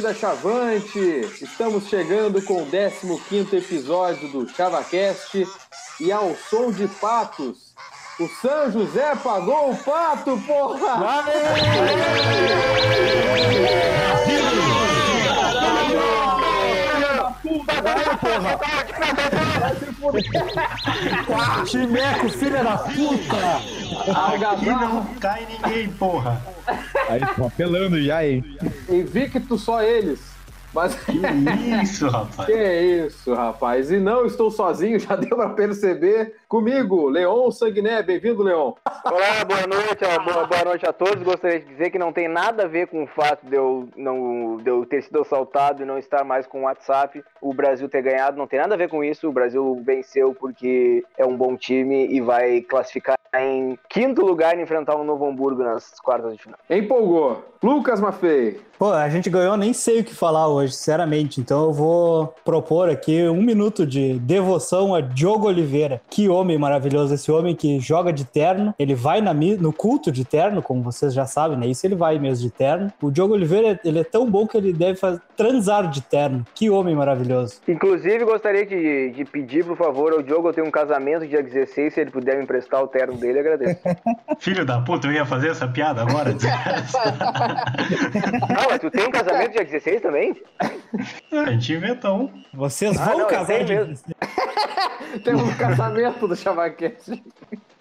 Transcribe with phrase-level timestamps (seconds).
[0.00, 1.20] Torcida Chavante!
[1.42, 2.66] Estamos chegando com o
[3.18, 5.46] 15 episódio do ChavaCast
[6.00, 7.74] e ao som de patos,
[8.18, 11.24] o São José pagou o pato, porra!
[21.26, 21.66] Porra!
[21.66, 23.60] Chimeco, filha da puta!
[24.52, 26.40] Aqui não cai ninguém, porra!
[27.08, 28.44] Aí, tô apelando já, hein?
[28.88, 30.29] Invicto só eles.
[30.72, 30.94] Mas...
[31.04, 31.12] Que
[31.82, 32.46] isso, rapaz.
[32.46, 33.90] Que isso, rapaz.
[33.90, 36.36] E não estou sozinho, já deu para perceber.
[36.48, 38.02] Comigo, Leon Sanguiné.
[38.02, 38.72] Bem-vindo, Leon.
[39.04, 41.22] Olá, boa noite, boa, boa, noite a todos.
[41.22, 44.58] Gostaria de dizer que não tem nada a ver com o fato de eu, não,
[44.58, 47.22] de eu ter sido assaltado e não estar mais com o WhatsApp.
[47.40, 49.28] O Brasil ter ganhado não tem nada a ver com isso.
[49.28, 54.62] O Brasil venceu porque é um bom time e vai classificar em quinto lugar e
[54.62, 56.58] enfrentar o um Novo Hamburgo nas quartas de final.
[56.68, 57.44] Empolgou.
[57.62, 58.69] Lucas Maffei.
[58.80, 61.38] Pô, a gente ganhou, nem sei o que falar hoje, sinceramente.
[61.38, 66.00] Então eu vou propor aqui um minuto de devoção a Diogo Oliveira.
[66.08, 68.74] Que homem maravilhoso, esse homem que joga de terno.
[68.78, 71.66] Ele vai na, no culto de terno, como vocês já sabem, né?
[71.66, 72.90] Isso ele vai mesmo de terno.
[73.02, 76.46] O Diogo Oliveira, ele é tão bom que ele deve fazer, transar de terno.
[76.54, 77.56] Que homem maravilhoso.
[77.68, 81.92] Inclusive, gostaria de, de pedir, por favor, ao Diogo, eu tenho um casamento dia 16,
[81.92, 83.78] se ele puder me emprestar o terno dele, agradeço.
[84.40, 86.30] Filho da puta, eu ia fazer essa piada agora.
[88.48, 90.40] Não, mas tu tem um casamento dia 16 também?
[91.32, 92.44] A gente inventou um.
[92.54, 94.04] Vocês ah, vão não, casar dia mesmo.
[95.24, 97.20] tem um casamento do Chavaquete.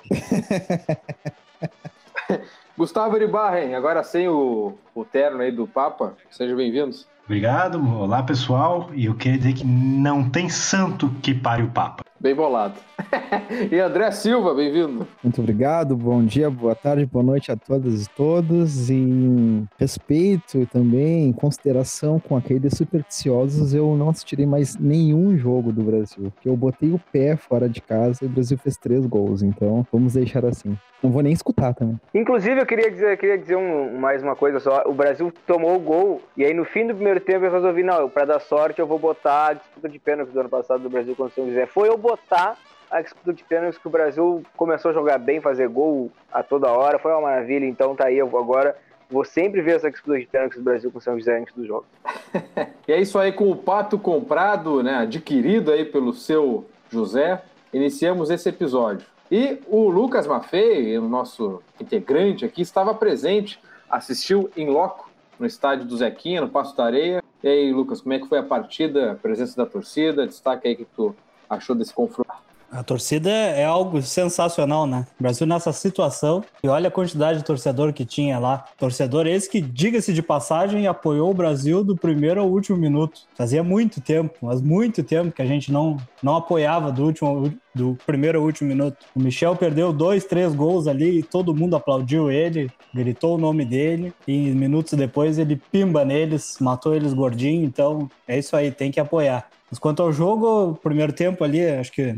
[2.75, 7.07] Gustavo Iribarren, agora sem o, o terno aí do Papa, sejam bem-vindos.
[7.29, 8.89] Obrigado, olá pessoal.
[8.91, 12.03] E eu queria dizer que não tem santo que pare o Papa.
[12.19, 12.73] Bem bolado.
[13.71, 15.07] e André Silva, bem-vindo.
[15.23, 18.89] Muito obrigado, bom dia, boa tarde, boa noite a todas e todos.
[18.89, 25.83] Em respeito também, em consideração com aqueles supersticiosos, eu não assistirei mais nenhum jogo do
[25.83, 26.31] Brasil.
[26.33, 29.43] Porque eu botei o pé fora de casa e o Brasil fez três gols.
[29.43, 30.75] Então, vamos deixar assim.
[31.01, 31.97] Não vou nem escutar também.
[32.13, 34.83] Inclusive, eu queria dizer, queria dizer um, mais uma coisa só.
[34.85, 38.09] O Brasil tomou o gol e aí no fim do primeiro tempo eu resolvi, não,
[38.09, 41.15] para dar sorte eu vou botar a disputa de pênalti do ano passado do Brasil
[41.15, 41.65] contra o São José.
[41.65, 42.57] Foi eu botar
[42.89, 46.71] a disputa de pênaltis que o Brasil começou a jogar bem, fazer gol a toda
[46.71, 47.65] hora, foi uma maravilha.
[47.65, 48.75] Então tá aí, eu vou agora
[49.09, 51.65] vou sempre ver essa disputa de pênaltis do Brasil com o São José antes do
[51.65, 51.85] jogo.
[52.87, 57.41] e é isso aí, com o pato comprado, né, adquirido aí pelo seu José,
[57.73, 59.07] iniciamos esse episódio.
[59.31, 63.59] E o Lucas Maffei, o nosso integrante aqui, estava presente,
[63.89, 65.08] assistiu em loco
[65.39, 67.23] no estádio do Zequinha, no Passo da Areia.
[67.41, 70.27] E aí, Lucas, como é que foi a partida, a presença da torcida?
[70.27, 71.15] Destaque aí que tu
[71.49, 72.28] achou desse confronto.
[72.71, 75.07] A torcida é algo sensacional, né?
[75.19, 78.65] O Brasil nessa situação, e olha a quantidade de torcedor que tinha lá.
[78.77, 83.21] Torcedor esse que, diga-se de passagem, apoiou o Brasil do primeiro ao último minuto.
[83.35, 87.97] Fazia muito tempo, mas muito tempo que a gente não, não apoiava do, último, do
[88.05, 88.97] primeiro ao último minuto.
[89.15, 93.65] O Michel perdeu dois, três gols ali e todo mundo aplaudiu ele, gritou o nome
[93.65, 97.65] dele, e minutos depois ele pimba neles, matou eles gordinho.
[97.65, 99.47] Então é isso aí, tem que apoiar.
[99.69, 102.17] Mas quanto ao jogo, primeiro tempo ali, acho que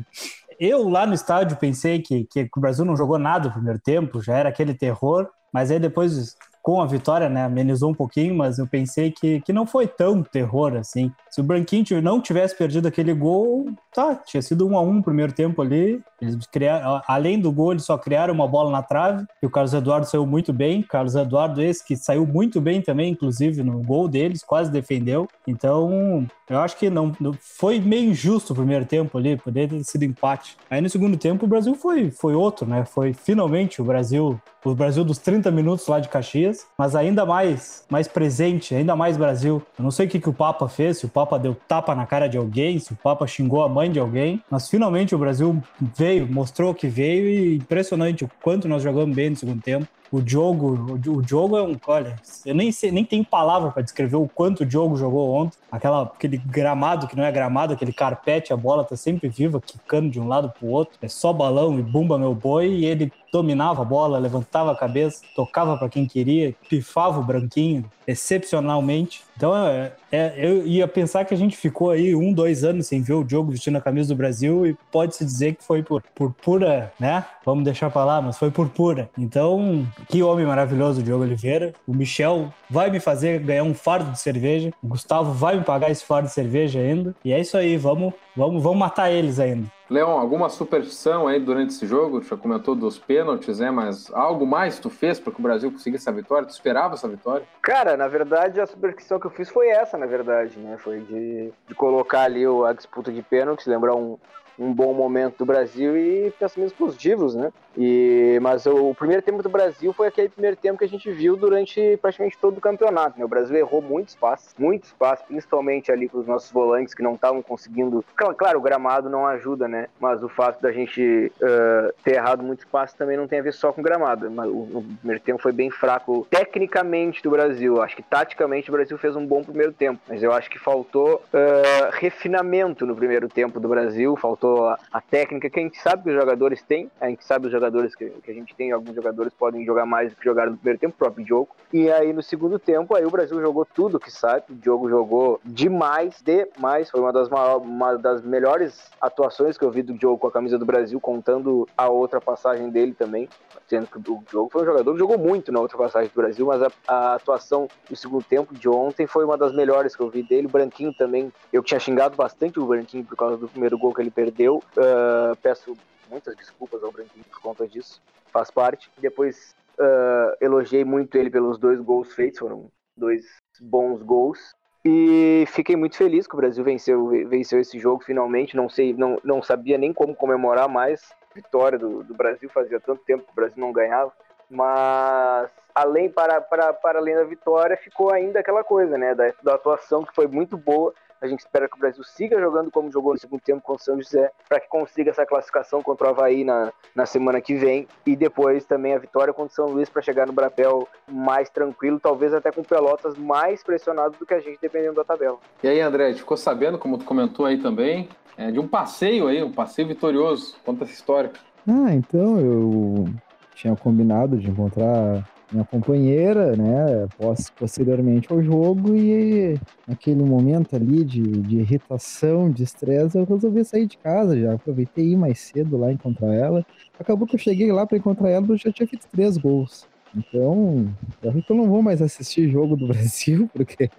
[0.62, 4.22] eu lá no estádio pensei que, que o Brasil não jogou nada no primeiro tempo,
[4.22, 8.60] já era aquele terror, mas aí depois com a vitória, né, amenizou um pouquinho, mas
[8.60, 11.12] eu pensei que, que não foi tão terror assim.
[11.32, 15.04] Se o Branquinho não tivesse perdido aquele gol, tá, tinha sido um a um no
[15.04, 16.00] primeiro tempo ali.
[16.22, 19.74] Eles criaram, além do gol, eles só criaram uma bola na trave e o Carlos
[19.74, 20.82] Eduardo saiu muito bem.
[20.82, 25.28] Carlos Eduardo, esse que saiu muito bem também, inclusive no gol deles, quase defendeu.
[25.48, 30.04] Então, eu acho que não, foi meio injusto o primeiro tempo ali, poderia ter sido
[30.04, 30.58] empate.
[30.70, 32.84] Aí no segundo tempo o Brasil foi, foi outro, né?
[32.84, 37.86] Foi finalmente o Brasil, o Brasil dos 30 minutos lá de Caxias, mas ainda mais,
[37.90, 39.62] mais presente, ainda mais Brasil.
[39.80, 42.06] Eu não sei o que, que o Papa fez, se o Papa deu tapa na
[42.06, 45.64] cara de alguém, se o Papa xingou a mãe de alguém, mas finalmente o Brasil
[45.80, 49.88] veio, mostrou que veio e impressionante o quanto nós jogamos bem no segundo tempo.
[50.12, 54.18] O jogo, o jogo é um, olha, eu nem sei, nem tenho palavra para descrever
[54.18, 55.58] o quanto o jogo jogou ontem.
[55.72, 60.10] Aquela, aquele gramado que não é gramado, aquele carpete, a bola tá sempre viva, quicando
[60.10, 60.98] de um lado pro outro.
[61.02, 65.22] É só balão e bumba meu boi e ele dominava a bola, levantava a cabeça,
[65.36, 69.24] tocava para quem queria, pifava o branquinho excepcionalmente.
[69.38, 73.02] Então é, é, eu ia pensar que a gente ficou aí um, dois anos sem
[73.02, 76.34] ver o Diogo vestindo a camisa do Brasil e pode-se dizer que foi por, por
[76.34, 77.26] pura, né?
[77.46, 79.10] Vamos deixar para lá, mas foi por pura.
[79.18, 81.74] Então Que homem maravilhoso, Diogo Oliveira.
[81.88, 84.72] O Michel vai me fazer ganhar um fardo de cerveja.
[84.82, 87.16] O Gustavo vai me pagar esse fardo de cerveja ainda.
[87.24, 89.68] E é isso aí, vamos, vamos, vamos matar eles ainda.
[89.92, 92.22] Leon, alguma superstição aí durante esse jogo?
[92.22, 93.70] Já comentou dos pênaltis, né?
[93.70, 96.48] Mas algo mais tu fez para que o Brasil conseguisse essa vitória?
[96.48, 97.46] Tu esperava essa vitória?
[97.62, 100.78] Cara, na verdade, a superstição que eu fiz foi essa, na verdade, né?
[100.78, 104.18] Foi de, de colocar ali a disputa de pênaltis, lembrar um,
[104.58, 107.52] um bom momento do Brasil e pensamentos positivos, né?
[107.78, 111.10] E, mas o, o primeiro tempo do Brasil foi aquele primeiro tempo que a gente
[111.12, 113.26] viu durante praticamente todo o campeonato, né?
[113.26, 117.16] O Brasil errou muito espaço, muito espaço, principalmente ali com os nossos volantes que não
[117.16, 118.06] estavam conseguindo.
[118.16, 119.81] Claro, o gramado não ajuda, né?
[120.00, 123.54] Mas o fato da gente eh, ter errado muito espaço também não tem a ver
[123.54, 124.30] só com gramado.
[124.30, 127.82] Mas o, o primeiro tempo foi bem fraco tecnicamente do Brasil.
[127.82, 131.24] Acho que taticamente o Brasil fez um bom primeiro tempo, mas eu acho que faltou
[131.34, 136.04] eh, refinamento no primeiro tempo do Brasil, faltou a, a técnica que a gente sabe
[136.04, 138.96] que os jogadores têm, a gente sabe os jogadores que, que a gente tem, alguns
[138.96, 141.50] jogadores podem jogar mais do que jogaram no primeiro tempo, o próprio Diogo.
[141.72, 145.40] E aí no segundo tempo, aí o Brasil jogou tudo que sabe, o Diogo jogou
[145.44, 150.26] demais, demais, foi uma das, uma das melhores atuações que eu vi do Diogo com
[150.26, 153.30] a camisa do Brasil, contando a outra passagem dele também,
[153.68, 156.48] sendo que o Diogo foi um jogador que jogou muito na outra passagem do Brasil,
[156.48, 160.10] mas a, a atuação do segundo tempo de ontem foi uma das melhores que eu
[160.10, 163.78] vi dele, o Branquinho também, eu tinha xingado bastante o Branquinho por causa do primeiro
[163.78, 165.78] gol que ele perdeu, Ah, peço
[166.10, 168.90] muitas desculpas ao Branquinho por conta disso, faz parte.
[168.98, 173.26] Depois ah, elogiei muito ele pelos dois gols feitos, foram dois
[173.60, 174.40] bons gols.
[174.84, 178.56] E fiquei muito feliz que o Brasil venceu, venceu esse jogo finalmente.
[178.56, 182.50] Não sei, não, não sabia nem como comemorar mais vitória do, do Brasil.
[182.50, 184.12] Fazia tanto tempo que o Brasil não ganhava.
[184.50, 189.14] Mas além para, para, para além da vitória, ficou ainda aquela coisa, né?
[189.14, 190.94] Da, da atuação que foi muito boa.
[191.22, 193.86] A gente espera que o Brasil siga jogando como jogou no segundo tempo contra o
[193.86, 197.88] São José, para que consiga essa classificação contra o Havaí na, na semana que vem.
[198.06, 202.00] E depois também a vitória contra o São Luís para chegar no Brapel mais tranquilo,
[202.00, 205.38] talvez até com Pelotas mais pressionado do que a gente, dependendo da tabela.
[205.62, 208.68] E aí, André, a gente ficou sabendo, como tu comentou aí também, é, de um
[208.68, 210.56] passeio aí, um passeio vitorioso.
[210.66, 211.32] Conta essa história.
[211.68, 213.06] Ah, então eu
[213.54, 221.04] tinha combinado de encontrar minha companheira, né, pos- posteriormente ao jogo e naquele momento ali
[221.04, 225.78] de, de irritação, de estresse, eu resolvi sair de casa já, aproveitei ir mais cedo
[225.78, 226.66] lá encontrar ela.
[227.00, 229.86] Acabou que eu cheguei lá para encontrar ela, eu já tinha feito três gols.
[230.16, 230.86] Então,
[231.24, 233.90] eu não vou mais assistir jogo do Brasil, porque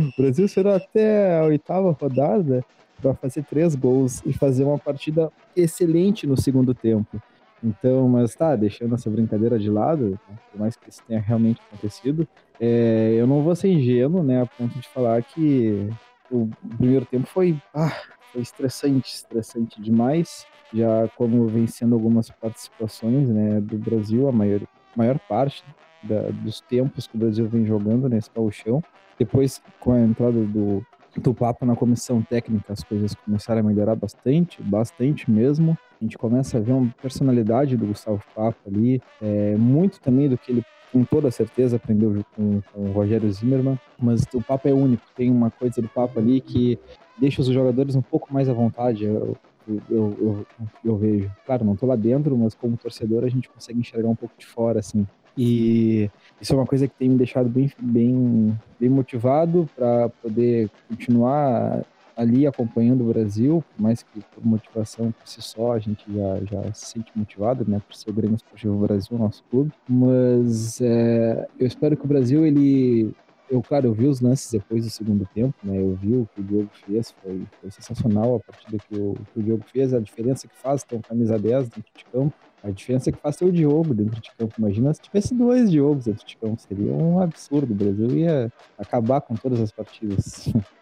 [0.00, 2.64] o Brasil será até a oitava rodada
[3.00, 7.20] para fazer três gols e fazer uma partida excelente no segundo tempo.
[7.62, 11.60] Então, mas tá, deixando essa brincadeira de lado, né, por mais que isso tenha realmente
[11.68, 12.26] acontecido,
[12.60, 15.88] é, eu não vou ser ingênuo, né, a ponto de falar que
[16.30, 17.92] o primeiro tempo foi, ah,
[18.32, 20.46] foi estressante, estressante demais.
[20.72, 24.60] Já como vencendo algumas participações, né, do Brasil, a maior,
[24.94, 25.64] maior parte
[26.02, 28.82] da- dos tempos que o Brasil vem jogando nesse gauchão.
[29.18, 30.82] Depois, com a entrada do,
[31.16, 35.76] do na comissão técnica, as coisas começaram a melhorar bastante, bastante mesmo.
[36.00, 40.38] A gente começa a ver uma personalidade do Gustavo Papa ali, é, muito também do
[40.38, 43.78] que ele, com toda certeza, aprendeu com, com o Rogério Zimmermann.
[43.98, 46.78] Mas o Papa é único, tem uma coisa do Papa ali que
[47.18, 49.04] deixa os jogadores um pouco mais à vontade.
[49.04, 49.36] Eu,
[49.68, 50.46] eu, eu,
[50.84, 51.30] eu, vejo.
[51.44, 54.46] Claro, não tô lá dentro, mas como torcedor a gente consegue enxergar um pouco de
[54.46, 55.06] fora, assim.
[55.36, 60.70] E isso é uma coisa que tem me deixado bem, bem, bem motivado para poder
[60.88, 61.84] continuar
[62.18, 66.74] ali acompanhando o Brasil, mais que por motivação por si só a gente já, já
[66.74, 69.72] se sente motivado, né, por ser o Grêmio Esportivo Brasil, nosso clube.
[69.88, 73.14] Mas é, eu espero que o Brasil ele
[73.50, 75.80] eu, claro, eu vi os lances depois do segundo tempo, né?
[75.80, 79.40] Eu vi o que o Diogo fez, foi, foi sensacional a partida que o, que
[79.40, 82.70] o Diogo fez, a diferença que faz ter um camisa 10 dentro de campo, a
[82.70, 84.54] diferença que faz ter o Diogo dentro de campo.
[84.58, 87.72] Imagina se tivesse dois Diogos dentro de campo, seria um absurdo.
[87.72, 90.52] O Brasil ia acabar com todas as partidas.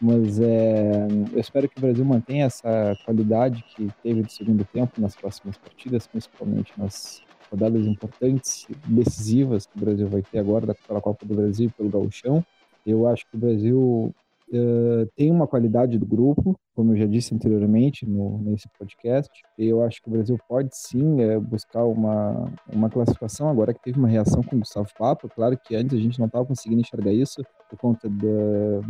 [0.00, 5.00] Mas é, eu espero que o Brasil mantenha essa qualidade que teve do segundo tempo
[5.00, 11.00] nas próximas partidas, principalmente nas rodadas importantes, decisivas que o Brasil vai ter agora pela
[11.00, 12.44] Copa do Brasil e pelo Gauchão.
[12.86, 14.14] Eu acho que o Brasil
[14.52, 19.30] uh, tem uma qualidade do grupo, como eu já disse anteriormente no, nesse podcast.
[19.58, 23.98] Eu acho que o Brasil pode sim é, buscar uma, uma classificação, agora que teve
[23.98, 25.28] uma reação com o Gustavo Papa.
[25.28, 28.80] Claro que antes a gente não estava conseguindo enxergar isso por conta da,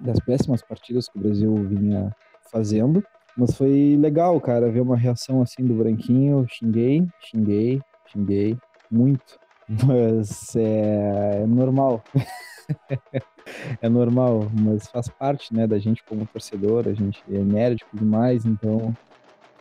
[0.00, 2.14] das péssimas partidas que o Brasil vinha
[2.50, 3.02] fazendo.
[3.36, 6.46] Mas foi legal, cara, ver uma reação assim do Branquinho.
[6.48, 8.58] Xinguei, xinguei, xinguei
[8.90, 9.38] muito,
[9.86, 12.02] mas é, é normal.
[13.80, 18.44] é normal, mas faz parte, né, da gente como torcedor, a gente é enérgico demais,
[18.44, 18.94] então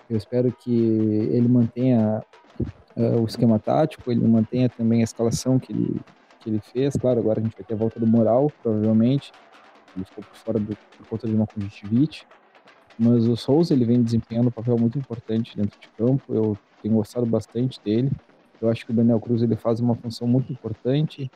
[0.10, 2.24] eu espero que ele mantenha
[2.96, 6.01] uh, o esquema tático, ele mantenha também a escalação que ele,
[6.39, 6.96] que ele fez.
[6.96, 9.31] Claro, agora a gente vai ter a volta do Moral, provavelmente.
[9.96, 12.27] Ele ficou por fora do, por conta de uma conjuntivite.
[12.98, 16.34] Mas o Souza ele vem desempenhando um papel muito importante dentro de campo.
[16.34, 18.12] Eu tenho gostado bastante dele.
[18.62, 21.31] Eu acho que o Daniel Cruz ele faz uma função muito importante,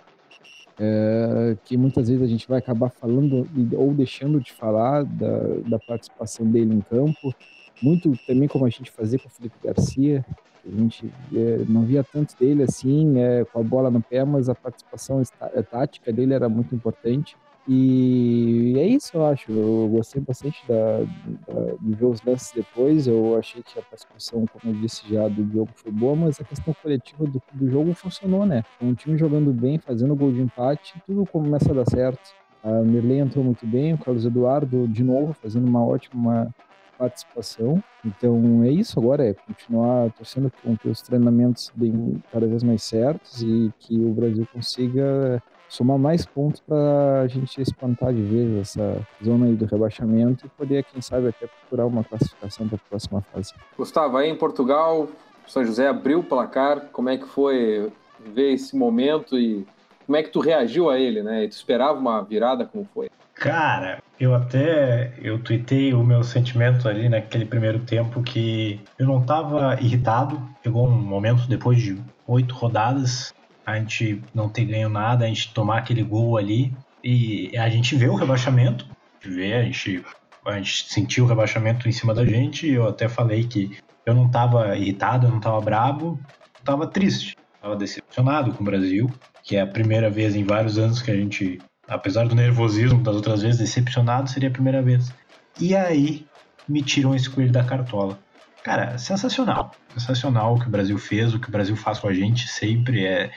[0.78, 5.80] é, que muitas vezes a gente vai acabar falando ou deixando de falar da, da
[5.80, 7.34] participação dele em campo.
[7.82, 10.26] Muito também como a gente fazia com o Felipe Garcia,
[10.66, 14.48] a gente é, não via tanto dele assim, é, com a bola no pé, mas
[14.48, 15.22] a participação
[15.70, 17.36] tática dele era muito importante.
[17.68, 19.52] E é isso, eu acho.
[19.52, 21.00] Eu gostei bastante da,
[21.48, 23.08] da, de ver os lances depois.
[23.08, 26.44] Eu achei que a participação, como eu disse já, do jogo foi boa, mas a
[26.44, 28.64] questão coletiva do, do jogo funcionou, né?
[28.82, 32.32] Um time jogando bem, fazendo gol de empate, tudo começa a dar certo.
[32.62, 36.54] A Mirley entrou muito bem, o Carlos Eduardo, de novo, fazendo uma ótima
[36.98, 37.84] participação.
[38.06, 42.84] Então é isso agora, é continuar torcendo com que os treinamentos deem cada vez mais
[42.84, 48.62] certos e que o Brasil consiga somar mais pontos para a gente espantar de vez
[48.62, 52.90] essa zona aí do rebaixamento e poder, quem sabe, até procurar uma classificação para a
[52.90, 53.54] próxima fase.
[53.76, 55.08] Gustavo, aí em Portugal,
[55.48, 59.66] São José abriu o placar, como é que foi ver esse momento e
[60.06, 61.48] como é que tu reagiu a ele, né?
[61.48, 63.10] Tu esperava uma virada, como foi?
[63.36, 69.22] Cara, eu até eu tuitei o meu sentimento ali naquele primeiro tempo que eu não
[69.22, 70.42] estava irritado.
[70.64, 73.34] Chegou um momento depois de oito rodadas
[73.66, 76.74] a gente não ter ganho nada, a gente tomar aquele gol ali.
[77.04, 78.86] E a gente vê o rebaixamento,
[79.22, 80.04] vê, a gente,
[80.46, 82.70] a gente sentiu o rebaixamento em cima da gente.
[82.70, 87.38] Eu até falei que eu não estava irritado, eu não estava brabo, eu estava triste,
[87.56, 89.10] estava decepcionado com o Brasil,
[89.44, 91.60] que é a primeira vez em vários anos que a gente,
[91.94, 95.14] apesar do nervosismo das outras vezes, decepcionado seria a primeira vez.
[95.60, 96.26] E aí
[96.68, 98.20] me tiram esse coelho da cartola.
[98.64, 99.72] Cara, sensacional.
[99.90, 103.06] Sensacional o que o Brasil fez, o que o Brasil faz com a gente sempre.
[103.06, 103.32] É,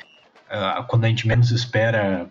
[0.50, 2.30] uh, quando a gente menos espera,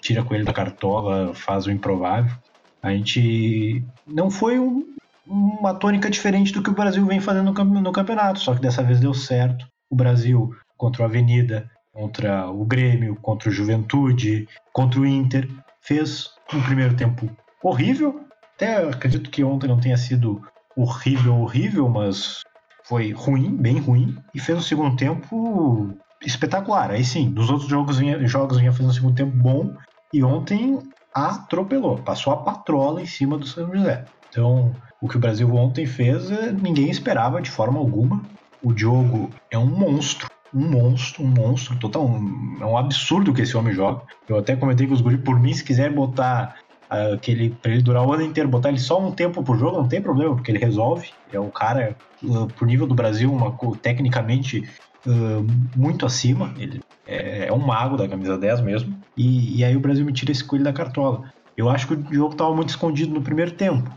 [0.00, 2.36] tira coelho da cartola, faz o improvável.
[2.82, 4.94] A gente não foi um,
[5.26, 8.82] uma tônica diferente do que o Brasil vem fazendo no, no campeonato, só que dessa
[8.82, 9.66] vez deu certo.
[9.88, 15.48] O Brasil contra a Avenida, contra o Grêmio, contra o Juventude, contra o Inter,
[15.80, 17.26] fez um primeiro tempo
[17.62, 18.20] horrível.
[18.54, 20.42] Até acredito que ontem não tenha sido
[20.76, 22.42] horrível, horrível, mas
[22.84, 24.14] foi ruim, bem ruim.
[24.34, 25.90] E fez um segundo tempo
[26.22, 26.90] espetacular.
[26.90, 29.74] Aí sim, nos outros jogos vinha, jogos vinha fazendo um segundo tempo bom
[30.12, 30.78] e ontem
[31.14, 34.04] atropelou, passou a patrola em cima do São José.
[34.28, 38.22] Então, o que o Brasil ontem fez, eh, ninguém esperava de forma alguma.
[38.62, 42.06] O Diogo é um monstro, um monstro, um monstro total.
[42.06, 44.00] Um, é um absurdo que esse homem joga.
[44.26, 46.56] Eu até comentei com os guris, por mim, se quiser botar
[46.88, 49.88] aquele para ele durar o ano inteiro, botar ele só um tempo por jogo, não
[49.88, 51.10] tem problema, porque ele resolve.
[51.32, 54.66] É um cara, uh, pro nível do Brasil, uma, tecnicamente
[55.06, 55.46] uh,
[55.76, 56.54] muito acima.
[56.58, 58.96] Ele é, é, um mago da camisa 10 mesmo.
[59.16, 61.32] E, e, aí o Brasil me tira esse coelho da cartola.
[61.56, 63.90] Eu acho que o jogo estava muito escondido no primeiro tempo.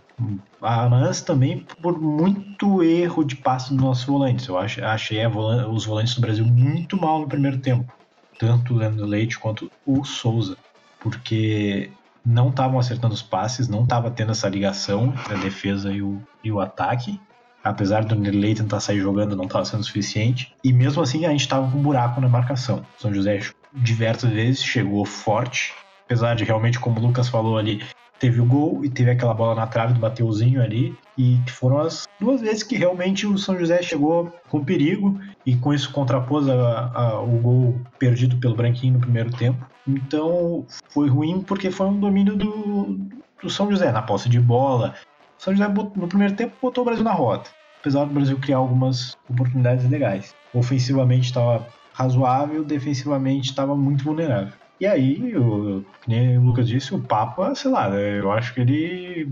[0.59, 4.47] Mas também por muito erro de passe dos nossos volantes.
[4.47, 7.91] Eu ach, achei os volantes do Brasil muito mal no primeiro tempo.
[8.37, 10.57] Tanto o Leandro Leite quanto o Souza.
[10.99, 11.89] Porque
[12.25, 16.21] não estavam acertando os passes, não estava tendo essa ligação entre a defesa e o,
[16.43, 17.19] e o ataque
[17.63, 20.53] apesar do Nirley tentar sair jogando, não estava sendo suficiente.
[20.63, 22.85] E mesmo assim a gente estava com um buraco na marcação.
[22.97, 23.39] São José
[23.73, 25.73] diversas vezes chegou forte,
[26.05, 27.83] apesar de realmente, como o Lucas falou ali,
[28.19, 30.95] teve o gol e teve aquela bola na trave do Mateuzinho ali.
[31.17, 35.73] E foram as duas vezes que realmente o São José chegou com perigo e com
[35.73, 39.65] isso contrapôs a, a, o gol perdido pelo Branquinho no primeiro tempo.
[39.87, 42.99] Então foi ruim porque foi um domínio do,
[43.41, 44.95] do São José na posse de bola,
[45.39, 47.49] são José, no primeiro tempo, botou o Brasil na rota.
[47.79, 50.35] Apesar do Brasil criar algumas oportunidades legais.
[50.53, 54.51] Ofensivamente estava razoável, defensivamente estava muito vulnerável.
[54.79, 59.29] E aí, o, o Lucas disse, o Papa, sei lá, eu acho que ele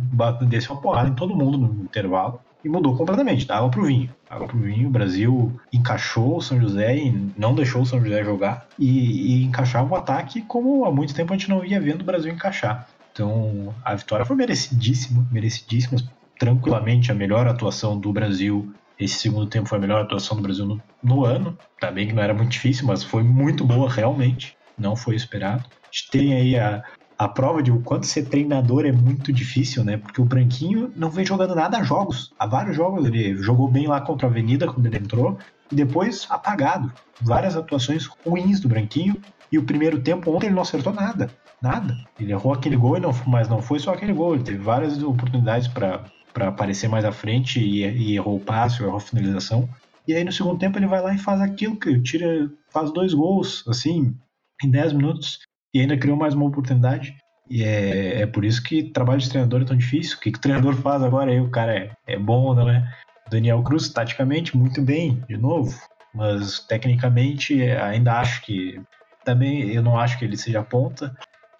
[0.48, 4.10] desceu uma porrada em todo mundo no intervalo e mudou completamente, dava pro vinho.
[4.30, 8.24] Dava pro vinho, o Brasil encaixou o São José e não deixou o São José
[8.24, 12.01] jogar e, e encaixava o ataque como há muito tempo a gente não ia vendo
[12.01, 12.89] o Brasil encaixar.
[13.13, 16.00] Então, a vitória foi merecidíssima, merecidíssima,
[16.38, 18.72] tranquilamente a melhor atuação do Brasil.
[19.00, 21.58] Esse segundo tempo foi a melhor atuação do Brasil no, no ano.
[21.80, 24.57] Tá bem que não era muito difícil, mas foi muito boa realmente.
[24.78, 25.64] Não foi esperado.
[25.84, 26.84] A gente tem aí a,
[27.18, 29.98] a prova de o quanto ser treinador é muito difícil, né?
[29.98, 32.34] Porque o Branquinho não vem jogando nada a jogos.
[32.38, 35.38] Há vários jogos ele jogou bem lá contra a Avenida quando ele entrou
[35.72, 36.92] e depois apagado.
[37.20, 39.16] Várias atuações ruins do Branquinho
[39.52, 41.32] e o primeiro tempo ontem ele não acertou nada.
[41.60, 41.98] Nada.
[42.20, 44.36] Ele errou aquele gol, não, mas não foi só aquele gol.
[44.36, 46.04] Ele teve várias oportunidades para
[46.36, 49.68] aparecer mais à frente e, e errou o passe, errou a finalização.
[50.08, 53.14] E aí no segundo tempo ele vai lá e faz aquilo, que tira, faz dois
[53.14, 54.16] gols, assim,
[54.64, 55.40] em 10 minutos,
[55.74, 57.16] e ainda criou mais uma oportunidade.
[57.50, 60.18] E é, é por isso que trabalho de treinador é tão difícil.
[60.18, 61.32] O que, que o treinador faz agora?
[61.32, 62.88] Aí o cara é, é bom ou não é?
[63.30, 65.78] Daniel Cruz, taticamente, muito bem, de novo.
[66.14, 68.82] Mas tecnicamente, ainda acho que.
[69.24, 71.16] Também eu não acho que ele seja ponta.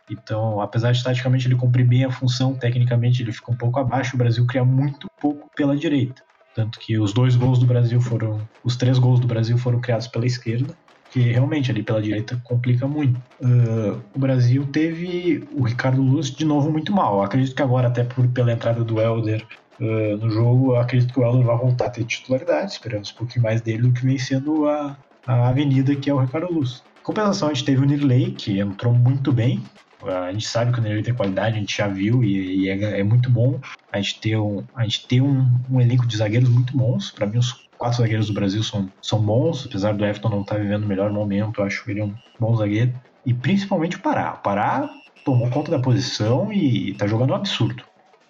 [0.10, 4.16] Então, apesar de taticamente ele cumprir bem a função, tecnicamente ele fica um pouco abaixo.
[4.16, 6.24] O Brasil cria muito pouco pela direita.
[6.56, 8.40] Tanto que os dois gols do Brasil foram.
[8.64, 10.74] Os três gols do Brasil foram criados pela esquerda
[11.12, 13.18] que realmente ali pela direita complica muito.
[13.42, 17.22] Uh, o Brasil teve o Ricardo Luz de novo muito mal.
[17.22, 19.46] Acredito que agora, até por, pela entrada do Helder
[19.80, 22.72] uh, no jogo, acredito que o Helder vai voltar a ter titularidade.
[22.72, 26.20] Esperamos um pouquinho mais dele do que vem sendo a, a avenida que é o
[26.20, 26.84] Ricardo Luz.
[27.00, 29.64] Em compensação, a gente teve o Nirley, que entrou muito bem.
[30.04, 33.00] A gente sabe que o Nirley tem qualidade, a gente já viu e, e é,
[33.00, 33.60] é, muito bom.
[33.92, 37.10] A gente ter um, a gente ter um, um elenco de zagueiros muito bons.
[37.10, 40.56] Para mim, os quatro zagueiros do Brasil são, são bons, apesar do Everton não estar
[40.56, 42.94] tá vivendo o melhor momento, eu acho ele um bom zagueiro.
[43.26, 44.34] E principalmente o Pará.
[44.34, 44.90] O Pará
[45.24, 47.84] tomou conta da posição e está jogando um absurdo.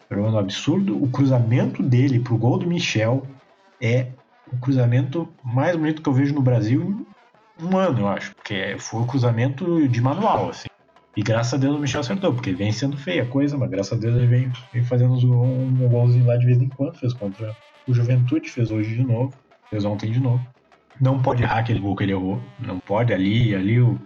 [0.10, 1.02] Tá jogando um absurdo.
[1.02, 3.26] O cruzamento dele pro gol do Michel
[3.82, 4.08] é
[4.52, 7.06] o cruzamento mais bonito que eu vejo no Brasil
[7.60, 8.34] em um ano, eu acho.
[8.36, 10.68] Porque foi o cruzamento de manual, assim.
[11.16, 13.98] E graças a Deus o Michel acertou, porque vem sendo feia a coisa, mas graças
[13.98, 17.12] a Deus ele vem, vem fazendo um, um golzinho lá de vez em quando, fez
[17.12, 17.56] contra
[17.88, 19.34] o Juventude fez hoje de novo,
[19.70, 20.46] fez ontem de novo.
[21.00, 22.42] Não pode errar aquele gol que ele errou.
[22.60, 24.00] Não pode ali, ali eu,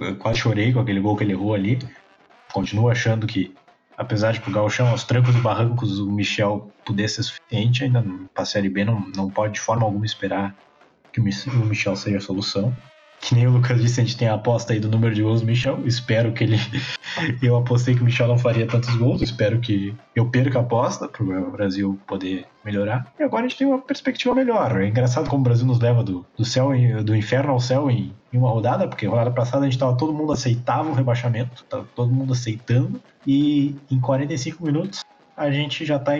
[0.00, 1.78] eu quase chorei com aquele gol que ele errou ali.
[2.52, 3.54] Continuo achando que,
[3.96, 8.02] apesar de que o Gauchão, aos trancos e barrancos, o Michel pudesse ser suficiente, ainda
[8.32, 10.54] para a Série B não, não pode de forma alguma esperar
[11.12, 12.74] que o Michel seja a solução
[13.20, 15.40] que nem o Lucas disse, a gente tem a aposta aí do número de gols
[15.40, 15.80] do Michel.
[15.84, 16.56] Espero que ele.
[17.42, 19.22] Eu apostei que o Michel não faria tantos gols.
[19.22, 23.12] Espero que eu perca a aposta para o Brasil poder melhorar.
[23.18, 24.80] E agora a gente tem uma perspectiva melhor.
[24.80, 26.70] É engraçado como o Brasil nos leva do, do céu,
[27.02, 30.12] do inferno ao céu em, em uma rodada, porque rodada passada a gente tava todo
[30.12, 33.00] mundo aceitava o rebaixamento, tava todo mundo aceitando.
[33.26, 35.04] E em 45 minutos
[35.36, 36.12] a gente já está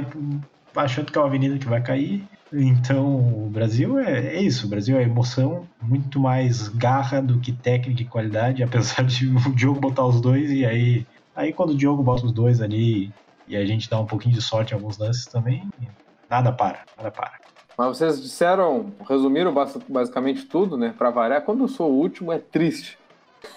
[0.75, 4.67] achando que é uma avenida que vai cair então, o Brasil é, é, isso.
[4.67, 9.55] O Brasil é emoção, muito mais garra do que técnica e qualidade, apesar de o
[9.55, 10.51] Diogo botar os dois.
[10.51, 13.13] E aí, aí quando o Diogo bota os dois ali
[13.49, 15.69] e a gente dá um pouquinho de sorte em alguns lances também,
[16.29, 17.33] nada para, nada para.
[17.77, 19.53] Mas vocês disseram, resumiram
[19.89, 20.95] basicamente tudo, né?
[20.97, 22.99] Para variar, quando eu sou o último é triste.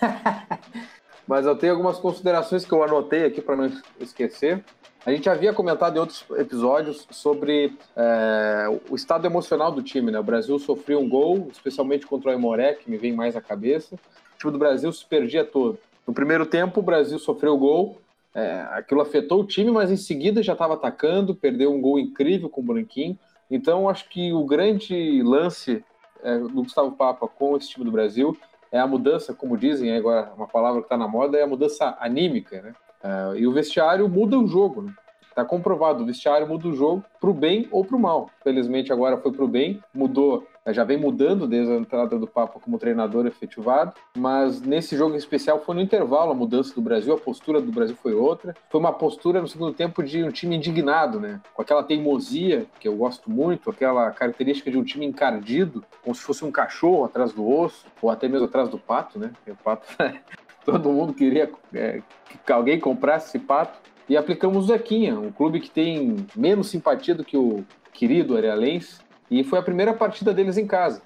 [1.26, 4.64] Mas eu tenho algumas considerações que eu anotei aqui para não esquecer.
[5.06, 10.20] A gente havia comentado em outros episódios sobre é, o estado emocional do time, né?
[10.20, 13.96] O Brasil sofreu um gol, especialmente contra o Aimoré, que me vem mais à cabeça.
[13.96, 15.80] O time do Brasil se perdia todo.
[16.06, 18.02] No primeiro tempo, o Brasil sofreu o gol,
[18.36, 22.50] é, aquilo afetou o time, mas em seguida já estava atacando, perdeu um gol incrível
[22.50, 23.18] com o Branquinho.
[23.50, 25.84] Então, acho que o grande lance
[26.22, 28.38] é, do Gustavo Papa com esse time do Brasil
[28.70, 31.98] é a mudança, como dizem agora, uma palavra que está na moda, é a mudança
[32.00, 32.74] anímica, né?
[33.04, 34.94] Uh, e o vestiário muda o jogo, né?
[35.40, 38.30] Tá comprovado, o vestiário muda o jogo pro bem ou pro mal.
[38.44, 42.60] Felizmente agora foi pro bem, mudou, né, já vem mudando desde a entrada do Papa
[42.60, 47.14] como treinador efetivado, mas nesse jogo em especial foi no intervalo a mudança do Brasil,
[47.14, 48.54] a postura do Brasil foi outra.
[48.70, 51.40] Foi uma postura no segundo tempo de um time indignado, né?
[51.54, 56.22] Com aquela teimosia que eu gosto muito, aquela característica de um time encardido, como se
[56.22, 59.32] fosse um cachorro atrás do osso, ou até mesmo atrás do pato, né?
[59.48, 59.88] O pato
[60.72, 62.02] todo mundo queria é,
[62.46, 63.80] que alguém comprasse esse pato.
[64.08, 69.00] E aplicamos o Zequinha, um clube que tem menos simpatia do que o querido Arealense.
[69.30, 71.02] E foi a primeira partida deles em casa.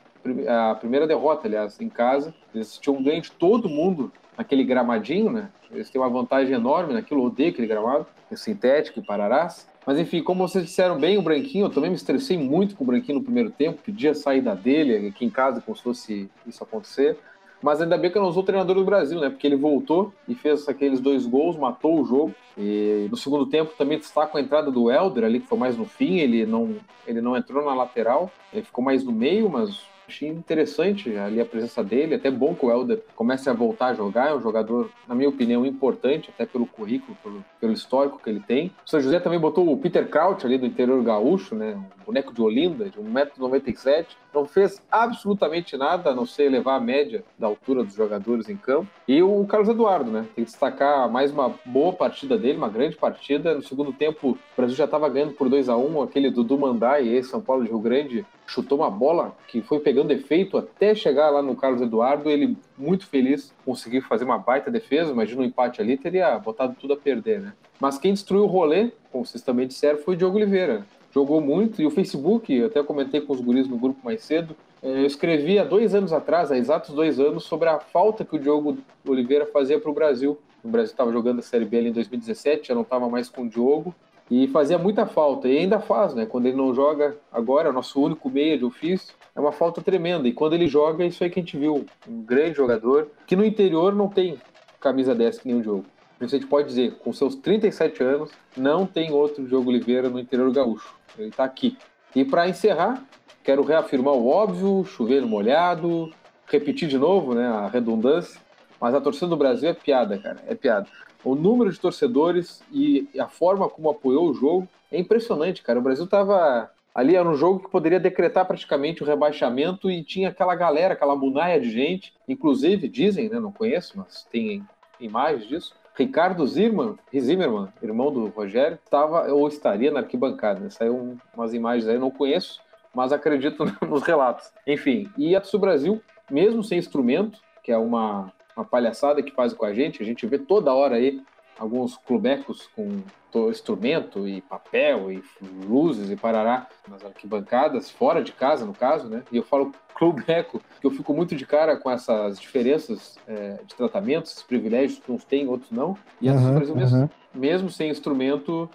[0.47, 2.34] A primeira derrota, aliás, em casa.
[2.56, 5.49] Eles tinham ganho de todo mundo naquele gramadinho, né?
[5.71, 9.67] Eles têm uma vantagem enorme naquilo, odeio aquele gramado, é sintético e pararás.
[9.86, 12.88] Mas enfim, como vocês disseram bem, o Branquinho, eu também me estressei muito com o
[12.88, 16.63] Branquinho no primeiro tempo, pedia a saída dele aqui em casa, como se fosse isso
[16.63, 17.17] acontecer.
[17.63, 19.30] Mas ainda bem que eu não usou o treinador do Brasil, né?
[19.30, 22.36] Porque ele voltou e fez aqueles dois gols, matou o jogo.
[22.58, 25.86] E no segundo tempo também destaco a entrada do Helder ali, que foi mais no
[25.86, 26.17] fim.
[26.19, 26.76] Ele não,
[27.08, 31.45] ele não entrou na lateral, ele ficou mais no meio, mas achei interessante ali a
[31.45, 32.15] presença dele.
[32.15, 34.29] Até bom que o Helder comece a voltar a jogar.
[34.29, 38.39] É um jogador, na minha opinião, importante, até pelo currículo, pelo, pelo histórico que ele
[38.39, 38.67] tem.
[38.85, 41.75] O São José também botou o Peter Kraut ali do interior gaúcho, né?
[42.01, 44.05] Um boneco de Olinda, de 1,97m.
[44.33, 48.57] Não fez absolutamente nada a não ser levar a média da altura dos jogadores em
[48.57, 48.87] campo.
[49.07, 50.25] E o Carlos Eduardo, né?
[50.35, 53.53] Tem que destacar mais uma boa partida dele, uma grande partida.
[53.53, 57.07] No segundo tempo, o Brasil já estava ganhando por 2 a 1 Aquele Dudu Mandai,
[57.07, 61.29] e São Paulo de Rio Grande, chutou uma bola que foi pegando efeito até chegar
[61.29, 62.29] lá no Carlos Eduardo.
[62.29, 65.12] Ele, muito feliz, conseguiu fazer uma baita defesa.
[65.12, 67.53] Imagina um empate ali, teria botado tudo a perder, né?
[67.79, 70.86] Mas quem destruiu o rolê, como vocês também disseram, foi o Diogo Oliveira.
[71.13, 74.56] jogou muito, e o Facebook, eu até comentei com os guris no grupo mais cedo,
[74.82, 78.36] eh, eu escrevi há dois anos atrás, há exatos dois anos, sobre a falta que
[78.36, 80.39] o Diogo Oliveira fazia para o Brasil.
[80.63, 83.43] O Brasil estava jogando a Série B ali em 2017, já não estava mais com
[83.43, 83.93] o Diogo,
[84.29, 86.25] e fazia muita falta, e ainda faz, né?
[86.25, 89.81] Quando ele não joga agora, é o nosso único meia de ofício, é uma falta
[89.81, 90.27] tremenda.
[90.27, 91.86] E quando ele joga, é isso aí que a gente viu.
[92.07, 94.38] Um grande jogador, que no interior não tem
[94.79, 95.86] camisa 10 que nem o Diogo.
[96.19, 100.51] A gente pode dizer, com seus 37 anos, não tem outro Diogo Oliveira no interior
[100.51, 100.95] gaúcho.
[101.17, 101.77] Ele está aqui.
[102.15, 103.03] E para encerrar,
[103.43, 106.12] quero reafirmar o óbvio, chover molhado,
[106.47, 108.39] repetir de novo, né, a redundância,
[108.79, 110.88] mas a torcida do Brasil é piada, cara, é piada.
[111.23, 115.79] O número de torcedores e a forma como apoiou o jogo é impressionante, cara.
[115.79, 120.29] O Brasil tava ali era um jogo que poderia decretar praticamente o rebaixamento e tinha
[120.29, 124.63] aquela galera, aquela munaia de gente, inclusive dizem, né, não conheço, mas tem
[124.99, 125.73] imagens disso.
[125.95, 130.59] Ricardo Zimmermann, Zimmermann, irmão do Rogério, estava ou estaria na arquibancada.
[130.59, 130.69] Né?
[130.69, 132.59] Saiu umas imagens aí, não conheço,
[132.93, 134.51] mas acredito nos relatos.
[134.65, 139.65] Enfim, e a Brasil, mesmo sem instrumento, que é uma, uma palhaçada que faz com
[139.65, 141.21] a gente, a gente vê toda hora aí
[141.57, 143.03] alguns clubecos com
[143.49, 145.23] instrumento e papel e
[145.67, 149.23] luzes e parará nas arquibancadas, fora de casa, no caso, né?
[149.31, 153.73] E eu falo clubeco, que eu fico muito de cara com essas diferenças é, de
[153.75, 155.97] tratamentos, esses privilégios que uns têm, outros não.
[156.21, 158.69] E uhum, por exemplo, mesmo, mesmo sem instrumento.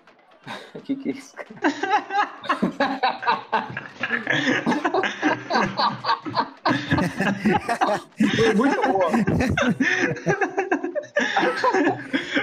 [0.75, 1.37] O que, que é isso?
[8.37, 9.11] Foi muito boa.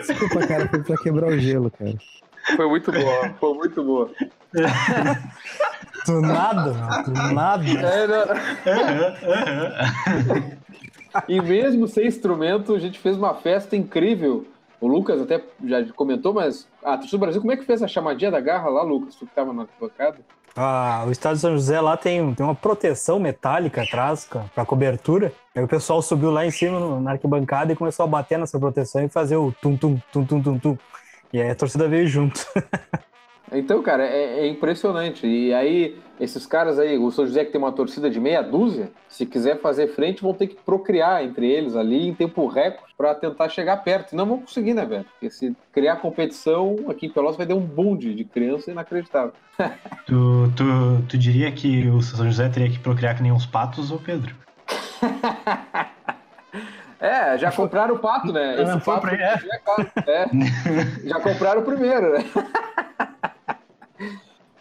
[0.02, 1.94] Desculpa, cara, foi pra quebrar o gelo, cara.
[2.56, 4.12] Foi muito boa, foi muito boa.
[6.06, 6.72] Do nada,
[7.04, 7.66] do nada.
[11.28, 14.46] e mesmo sem instrumento, a gente fez uma festa incrível.
[14.80, 17.82] O Lucas até já comentou, mas a ah, Torcida do Brasil, como é que fez
[17.82, 19.16] a chamadinha da garra lá, Lucas?
[19.16, 20.18] Tu que tava na bancada?
[20.58, 25.34] Ah, o estádio São José lá tem, tem uma proteção metálica atrás para cobertura.
[25.54, 28.58] Aí o pessoal subiu lá em cima no, na arquibancada e começou a bater nessa
[28.58, 30.78] proteção e fazer o tum-tum, tum-tum, tum-tum.
[31.34, 32.40] E aí a torcida veio junto.
[33.52, 35.26] Então, cara, é, é, impressionante.
[35.28, 38.92] E aí, esses caras aí, o São José que tem uma torcida de meia dúzia,
[39.08, 43.14] se quiser fazer frente, vão ter que procriar entre eles ali em tempo recorde para
[43.14, 44.14] tentar chegar perto.
[44.14, 45.06] E não vão conseguir, né, velho?
[45.12, 49.34] Porque se criar competição, aqui em Pelotas vai ter um bunde de criança inacreditável.
[50.06, 53.92] tu, tu, tu diria que o São José teria que procriar que nem uns patos,
[53.92, 54.36] ou Pedro?
[57.06, 58.62] É, já compraram o pato, né?
[58.62, 59.36] Esse pato é.
[60.08, 60.26] é.
[61.08, 62.26] Já compraram o primeiro, né?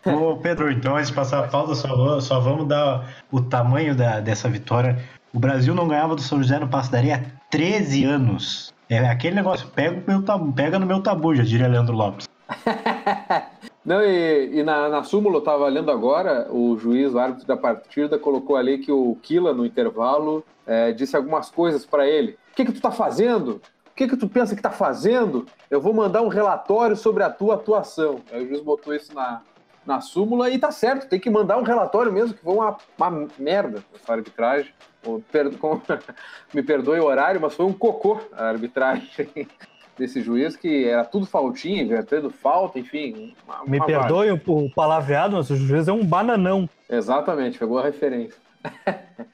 [0.07, 4.21] Ô, Pedro, então antes de passar a pauta, só, só vamos dar o tamanho da,
[4.21, 4.99] dessa vitória.
[5.33, 8.75] O Brasil não ganhava do São José no Passo Daria há 13 anos.
[8.89, 12.29] É aquele negócio, pega, meu tabu, pega no meu tabu, já diria Leandro Lopes.
[13.85, 17.57] Não, e, e na, na súmula, eu estava lendo agora, o juiz, o árbitro da
[17.57, 22.39] partida, colocou ali que o Kila, no intervalo, é, disse algumas coisas para ele.
[22.53, 23.61] O que, que tu tá fazendo?
[23.95, 25.47] O que, que tu pensa que tá fazendo?
[25.71, 28.23] Eu vou mandar um relatório sobre a tua atuação.
[28.33, 29.41] Aí o juiz botou isso na,
[29.87, 33.29] na súmula e tá certo, tem que mandar um relatório mesmo, que foi uma, uma
[33.39, 34.73] merda essa arbitragem.
[36.53, 39.09] Me perdoe o horário, mas foi um cocô a arbitragem
[39.97, 43.33] desse juiz que era tudo faltinha, invertendo falta, enfim.
[43.47, 46.69] Uma, Me uma perdoe o, o palavreado, mas o juiz é um bananão.
[46.91, 48.43] Exatamente, pegou a referência.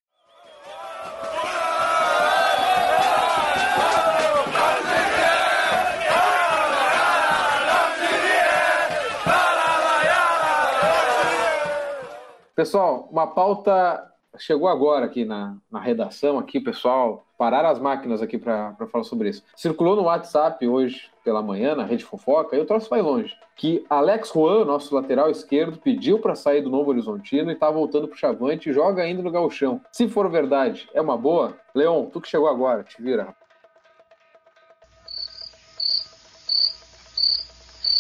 [12.61, 18.37] Pessoal, uma pauta chegou agora aqui na, na redação, aqui, pessoal, parar as máquinas aqui
[18.37, 19.43] para falar sobre isso.
[19.57, 23.83] Circulou no WhatsApp hoje pela manhã, na Rede Fofoca, e o troço vai longe, que
[23.89, 28.19] Alex Juan, nosso lateral esquerdo, pediu para sair do Novo Horizontino e está voltando pro
[28.19, 29.81] Chavante e joga ainda no Gauchão.
[29.91, 31.57] Se for verdade, é uma boa?
[31.75, 33.35] Leon, tu que chegou agora, te vira.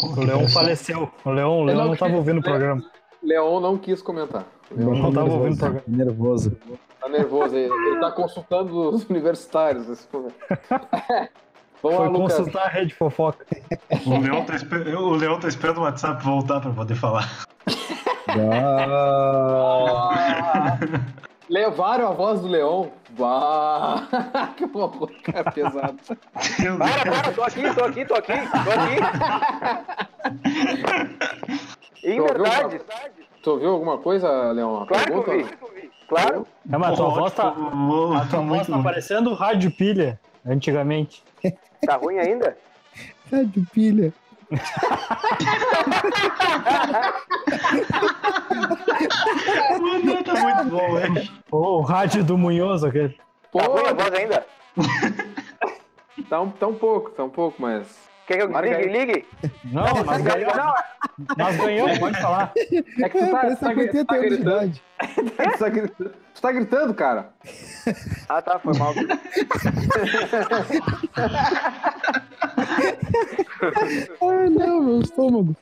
[0.03, 1.11] O Leão faleceu.
[1.25, 2.85] O Leão, o Leão não estava ouvindo o programa.
[3.23, 4.47] Leon não quis comentar.
[4.71, 5.83] Leon não estava ouvindo o programa.
[5.87, 6.57] Nervoso.
[7.01, 10.35] Tá nervoso, ele, está consultando os universitários nesse momento.
[11.83, 13.47] Vamos Foi lá, consultar a rede fofoca.
[14.05, 14.87] O Leão tá, esper...
[14.87, 17.47] o Leão tá esperando o WhatsApp voltar para poder falar.
[18.29, 20.11] Ah,
[21.49, 22.93] levaram a voz do Leão.
[23.19, 24.07] Bah,
[24.59, 25.99] que horror, cara, pesado.
[26.79, 28.97] Para, para, tô aqui, tô aqui, tô aqui, tô aqui.
[32.03, 32.81] Em verdade.
[33.43, 34.85] Tu ouviu alguma coisa, Leão?
[34.87, 35.31] Claro Pergunta?
[35.31, 35.91] que eu vi.
[36.09, 36.47] Claro.
[36.71, 41.23] É, mas a tua voz tá, a tua voz tá parecendo rádio pilha, antigamente.
[41.87, 42.59] Tá ruim ainda?
[43.33, 44.13] Rádio pilha.
[49.81, 51.29] Mano, tá muito bom, velho.
[51.51, 53.17] Ô, o rádio do Munhoz, aquele.
[53.53, 54.47] Tá ruim a voz ainda?
[56.29, 58.10] tá um, tá um pouco, tá um pouco, mas.
[58.31, 58.97] Quer que eu Marca ligue?
[58.97, 59.07] aí.
[59.07, 59.27] Ligue?
[59.65, 60.55] Não, nós ganhamos.
[61.37, 62.53] Nós ganhamos, pode falar.
[62.55, 64.81] É que tu tá, tu tá, que gri- 80 tá de gritando.
[65.17, 66.13] Tu tá gritando.
[66.33, 67.31] Tu tá gritando, cara.
[68.29, 68.95] Ah, tá, foi mal.
[74.23, 75.57] Ah, não, meu estômago.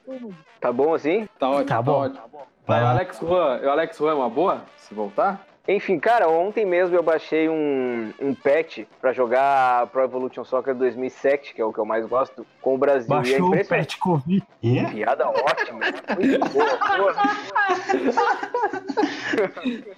[0.61, 1.29] Tá bom assim?
[1.39, 1.93] Tá ótimo, Tá tá, bom.
[2.01, 2.23] ótimo.
[2.67, 2.83] Vai.
[2.85, 4.63] Alex Juan, o Alex Juan é uma boa?
[4.77, 5.47] Se voltar?
[5.69, 11.53] Enfim, cara, ontem mesmo eu baixei um, um patch pra jogar Pro Evolution Soccer 2007,
[11.53, 13.07] que é o que eu mais gosto, com o Brasil.
[13.07, 14.43] e é Baixou o pet Covid.
[14.63, 14.83] E?
[14.87, 15.81] Piada ótima.
[16.19, 17.15] Muito boa, boa.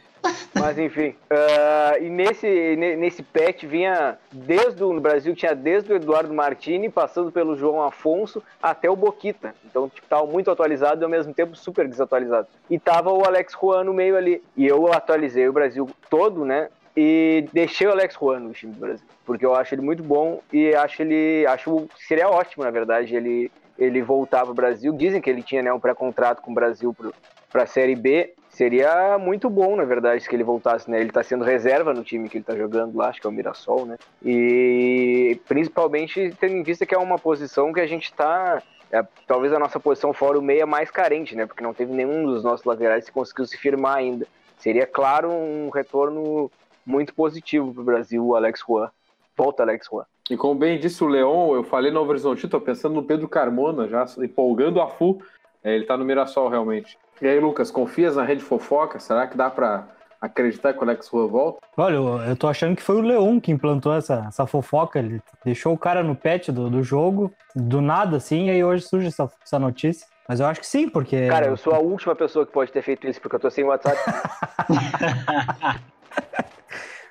[0.55, 1.15] Mas enfim.
[1.31, 6.89] ah, e nesse, ne- nesse patch vinha desde o Brasil, tinha desde o Eduardo Martini,
[6.89, 9.55] passando pelo João Afonso até o Boquita.
[9.65, 12.49] Então, tipo, tava muito atualizado e ao mesmo tempo super desatualizado.
[12.69, 14.43] E tava o Alex Juan no meio ali.
[14.57, 16.69] E eu atualizei o Brasil todo, né?
[16.97, 19.07] E deixei o Alex Juan no time do Brasil.
[19.25, 21.47] Porque eu acho ele muito bom e acho ele.
[21.47, 24.93] Acho seria ótimo, na verdade, ele, ele voltar pro Brasil.
[24.93, 27.15] Dizem que ele tinha né, um pré-contrato com o Brasil pro,
[27.51, 28.35] pra Série B.
[28.61, 31.01] Seria muito bom, na verdade, se ele voltasse, né?
[31.01, 33.33] Ele tá sendo reserva no time que ele tá jogando lá, acho que é o
[33.33, 33.97] Mirassol, né?
[34.23, 38.63] E principalmente tendo em vista que é uma posição que a gente tá.
[38.93, 41.47] é, talvez a nossa posição fora o meia mais carente, né?
[41.47, 44.27] Porque não teve nenhum dos nossos laterais que conseguiu se firmar ainda.
[44.59, 46.51] Seria, claro, um retorno
[46.85, 48.91] muito positivo pro Brasil, o Alex Juan.
[49.35, 50.05] Volta, Alex Juan.
[50.29, 53.89] E como bem disse o Leon, eu falei no Horizonte, tô pensando no Pedro Carmona,
[53.89, 55.19] já empolgando a FU.
[55.65, 56.99] É, ele tá no Mirassol, realmente.
[57.21, 58.99] E aí, Lucas, confias na rede fofoca?
[58.99, 59.89] Será que dá pra
[60.21, 61.59] acreditar que o Alex Juan volta?
[61.77, 64.99] Olha, eu, eu tô achando que foi o Leon que implantou essa, essa fofoca.
[64.99, 68.85] Ele deixou o cara no pet do, do jogo, do nada, assim, e aí hoje
[68.85, 70.07] surge essa, essa notícia.
[70.29, 71.29] Mas eu acho que sim, porque.
[71.29, 73.65] Cara, eu sou a última pessoa que pode ter feito isso, porque eu tô sem
[73.65, 73.99] WhatsApp.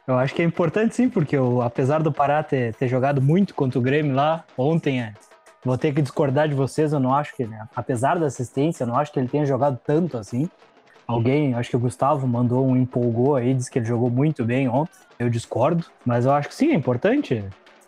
[0.08, 3.54] Eu acho que é importante sim, porque eu, apesar do Pará ter, ter jogado muito
[3.54, 5.13] contra o Grêmio lá ontem, é,
[5.63, 8.88] vou ter que discordar de vocês, eu não acho que, né, apesar da assistência, eu
[8.88, 10.50] não acho que ele tenha jogado tanto assim.
[11.08, 14.69] Alguém, acho que o Gustavo mandou um empolgou aí, disse que ele jogou muito bem
[14.69, 14.93] ontem.
[15.17, 17.43] Eu discordo, mas eu acho que sim, é importante.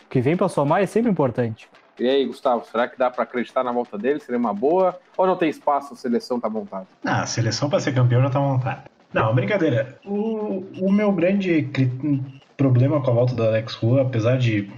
[0.06, 1.70] O que vem pra somar é sempre importante.
[2.00, 4.20] E aí, Gustavo, será que dá pra acreditar na volta dele?
[4.20, 5.00] Seria uma boa?
[5.16, 6.88] Ou não tem espaço, a seleção tá montada?
[7.06, 8.86] Ah, a seleção para ser campeão já tá montada.
[9.14, 10.00] Não, brincadeira.
[10.04, 11.70] O, o meu grande
[12.58, 14.72] problema com a volta do Alex Rua, apesar de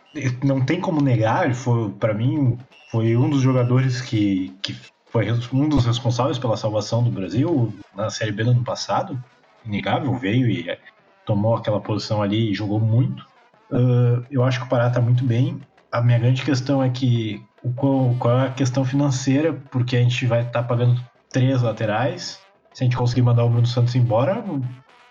[0.43, 2.57] não tem como negar, ele foi para mim
[2.93, 4.75] foi um dos jogadores que, que
[5.07, 9.19] foi um dos responsáveis pela salvação do Brasil na Série B do ano passado.
[9.65, 10.77] Inegável, veio e eh,
[11.25, 13.25] tomou aquela posição ali e jogou muito.
[13.71, 15.59] Ah, eu acho que o Pará tá muito bem.
[15.91, 17.43] A minha grande questão é que
[17.75, 22.39] qual, qual é a questão financeira, porque a gente vai estar pagando três laterais.
[22.75, 24.43] Se a gente conseguir mandar o Bruno Santos embora,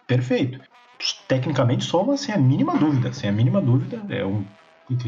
[0.07, 0.61] perfeito.
[1.27, 4.01] Tecnicamente soma sem a mínima dúvida, sem a mínima dúvida.
[4.09, 4.45] É um,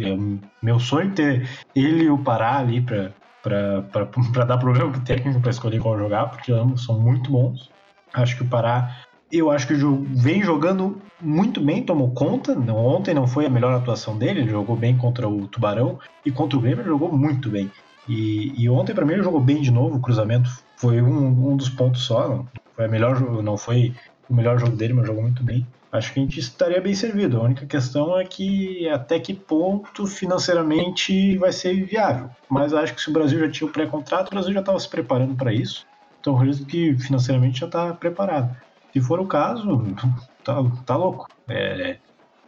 [0.04, 0.16] é
[0.62, 5.50] meu sonho ter ele e o Pará ali para para dar problema pro técnico para
[5.50, 7.70] escolher qual jogar, porque ambos são muito bons.
[8.12, 8.96] Acho que o Pará,
[9.30, 12.52] eu acho que vem jogando muito bem, tomou conta.
[12.72, 16.58] Ontem não foi a melhor atuação dele, ele jogou bem contra o Tubarão e contra
[16.58, 17.70] o Grêmio ele jogou muito bem.
[18.08, 21.56] E, e ontem para mim ele jogou bem de novo, o cruzamento foi um, um
[21.56, 23.94] dos pontos só, não foi a melhor não foi
[24.28, 25.66] o melhor jogo dele, mas jogou muito bem.
[25.94, 27.38] Acho que a gente estaria bem servido.
[27.38, 32.28] A única questão é que até que ponto financeiramente vai ser viável.
[32.50, 34.88] Mas acho que se o Brasil já tinha o pré-contrato, o Brasil já estava se
[34.88, 35.86] preparando para isso.
[36.20, 38.56] Então acredito que financeiramente já está preparado.
[38.92, 39.84] Se for o caso,
[40.42, 41.28] tá, tá louco.
[41.48, 41.98] É,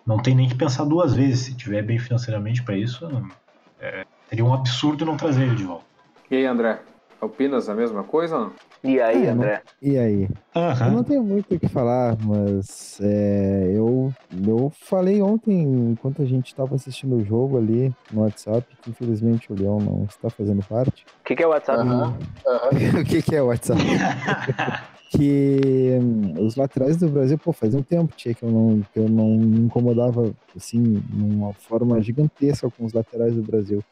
[0.05, 1.47] não tem nem que pensar duas vezes.
[1.47, 3.09] Se tiver bem financeiramente para isso,
[3.79, 5.87] é, seria um absurdo não trazer ele de volta.
[6.29, 6.81] E aí, André?
[7.21, 8.53] Opinas a mesma coisa ou não?
[8.85, 9.63] E aí, É, André?
[9.83, 10.29] E aí?
[10.55, 14.13] Eu não tenho muito o que falar, mas é, eu,
[14.47, 19.53] eu falei ontem, enquanto a gente estava assistindo o jogo ali no WhatsApp, que infelizmente
[19.53, 21.05] o Leão não está fazendo parte.
[21.21, 21.81] O que, que é o WhatsApp?
[21.81, 22.19] Aham.
[23.01, 23.81] o que, que é o WhatsApp?
[25.11, 28.99] que hum, os laterais do Brasil, pô, fazia um tempo tia, que eu não, que
[29.01, 33.83] eu não me incomodava assim, numa forma gigantesca com os laterais do Brasil.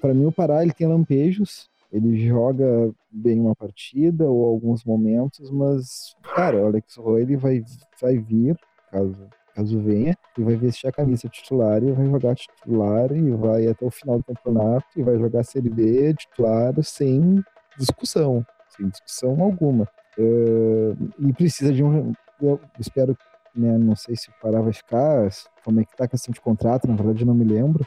[0.00, 5.50] Para mim, o Pará ele tem lampejos, ele joga bem uma partida ou alguns momentos,
[5.50, 7.62] mas, cara, o Alex Roy ele vai,
[8.00, 8.56] vai vir,
[8.90, 13.66] caso, caso venha, e vai vestir a camisa titular e vai jogar titular e vai
[13.66, 17.44] até o final do campeonato e vai jogar Série B titular sem
[17.78, 19.86] discussão, sem discussão alguma.
[20.18, 22.12] Eh, e precisa de um.
[22.40, 23.16] Eu espero,
[23.54, 25.28] né, não sei se o Pará vai ficar,
[25.62, 27.86] como é que tá a questão de contrato, na verdade eu não me lembro,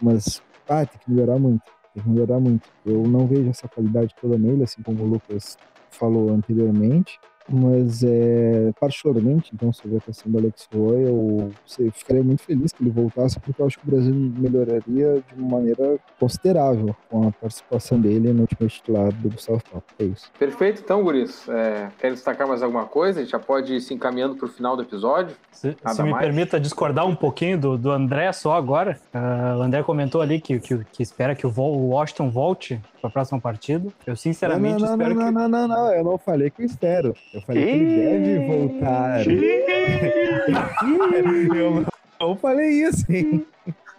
[0.00, 1.62] mas ah, tem que melhorar muito.
[1.92, 2.68] Que melhorar muito.
[2.86, 5.58] Eu não vejo essa qualidade toda nele, assim como o Lucas
[5.90, 7.20] falou anteriormente.
[7.48, 12.72] Mas, é, particularmente, então, sobre a questão do Alex Roy, eu sei, ficaria muito feliz
[12.72, 17.28] que ele voltasse, porque eu acho que o Brasil melhoraria de uma maneira considerável com
[17.28, 19.84] a participação dele no time titular do Gustavo Papo.
[19.98, 20.30] É isso.
[20.38, 21.48] Perfeito, então, Guris.
[21.48, 23.20] É, quer destacar mais alguma coisa?
[23.20, 25.36] A gente já pode ir se encaminhando para o final do episódio.
[25.50, 26.24] Se, Nada se me mais?
[26.24, 28.98] permita discordar um pouquinho do, do André só agora.
[29.12, 33.12] Ah, o André comentou ali que, que, que espera que o Washington volte para a
[33.12, 33.88] próxima partida.
[34.06, 35.32] Eu sinceramente não, não, espero não, que.
[35.32, 37.16] não, não, não, não, eu não falei que eu espero.
[37.34, 39.26] Eu falei que ele deve voltar.
[41.56, 41.84] eu
[42.20, 43.44] não falei isso, hein?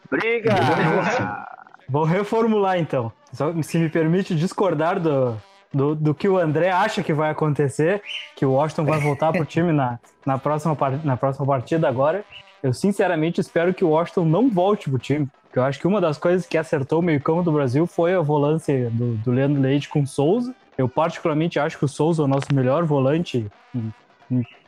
[0.09, 0.53] Briga!
[1.89, 3.11] Vou reformular então.
[3.33, 5.35] Só, se me permite discordar do,
[5.73, 8.01] do, do que o André acha que vai acontecer,
[8.35, 12.23] que o Washington vai voltar pro time na, na, próxima, na próxima partida agora.
[12.63, 15.27] Eu sinceramente espero que o Washington não volte pro time.
[15.43, 18.21] Porque eu acho que uma das coisas que acertou o meio-campo do Brasil foi a
[18.21, 20.55] volância do, do Leandro Leite com o Souza.
[20.77, 23.45] Eu particularmente acho que o Souza é o nosso melhor volante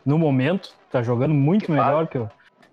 [0.06, 0.74] no momento.
[0.92, 2.30] Tá jogando muito Que melhor que o,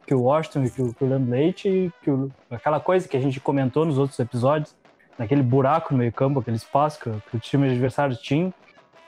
[0.06, 1.92] que o Washington e que o, que o Leandro Leite.
[2.02, 4.74] Que o- aquela coisa que a gente comentou nos outros episódios,
[5.18, 8.52] naquele buraco no meio-campo, aquele espaço que, que o time adversário tinha.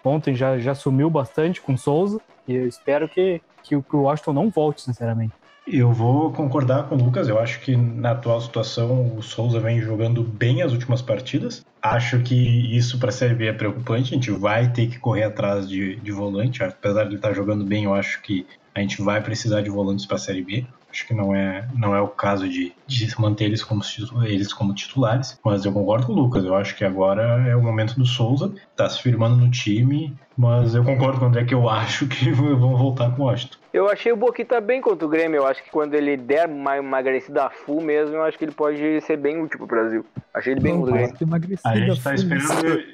[0.04, 2.20] Ontem já, já sumiu bastante com o Souza.
[2.46, 5.32] E eu espero que, que, o- que o Washington não volte, sinceramente.
[5.66, 7.26] Eu vou concordar com o Lucas.
[7.26, 11.64] Eu acho que na atual situação o Souza vem jogando bem as últimas partidas.
[11.80, 12.34] Acho que
[12.76, 14.12] isso para a Série B é preocupante.
[14.12, 16.62] A gente vai ter que correr atrás de, de volante.
[16.62, 20.04] Apesar de ele estar jogando bem, eu acho que a gente vai precisar de volantes
[20.04, 20.66] para a Série B.
[20.94, 23.82] Acho que não é, não é o caso de, de manter eles como,
[24.22, 25.36] eles como titulares.
[25.44, 26.44] Mas eu concordo com o Lucas.
[26.44, 28.54] Eu acho que agora é o momento do Souza.
[28.76, 30.16] Tá se firmando no time.
[30.36, 33.58] Mas eu concordo com o André que eu acho que vão voltar com o Washington.
[33.72, 35.38] Eu achei o Boquita bem contra o Grêmio.
[35.38, 39.00] Eu acho que quando ele der uma emagrecida full mesmo, eu acho que ele pode
[39.00, 40.06] ser bem útil pro Brasil.
[40.32, 41.14] Achei ele bem contra o Grêmio.
[41.64, 42.84] A gente tá esperando.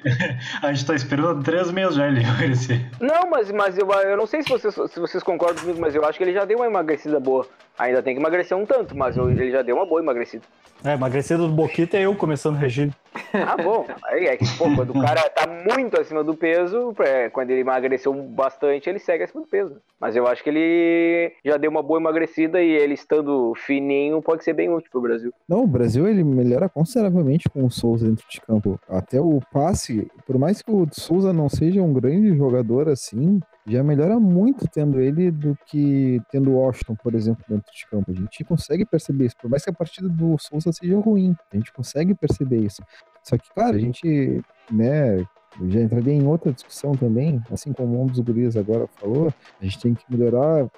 [0.63, 2.89] a gente tá esperando há três meses já ele emagrecer.
[2.99, 6.03] Não, mas, mas eu, eu não sei se vocês, se vocês concordam comigo, mas eu
[6.03, 7.47] acho que ele já deu uma emagrecida boa.
[7.81, 10.43] Ainda tem que emagrecer um tanto, mas eu- ele já deu uma boa emagrecida.
[10.83, 12.91] É, emagrecido do Boquita é eu começando o regime.
[13.33, 13.85] Ah, bom.
[14.05, 17.61] Aí é que, pô, quando o cara tá muito acima do peso, é, quando ele
[17.61, 19.75] emagreceu bastante, ele segue acima do peso.
[19.99, 24.43] Mas eu acho que ele já deu uma boa emagrecida e ele estando fininho pode
[24.43, 25.31] ser bem útil pro Brasil.
[25.47, 28.79] Não, o Brasil ele melhora consideravelmente com o Souza dentro de campo.
[28.89, 33.83] Até o passe, por mais que o Souza não seja um grande jogador assim, já
[33.83, 38.11] melhora muito tendo ele do que tendo o Washington, por exemplo, dentro de campo.
[38.11, 39.35] A gente consegue perceber isso.
[39.37, 42.81] Por mais que a partida do Souza seja ruim, a gente consegue perceber isso.
[43.23, 45.25] Só que, claro, a gente, né,
[45.67, 49.79] já entraria em outra discussão também, assim como um dos guris agora falou, a gente
[49.79, 50.69] tem que melhorar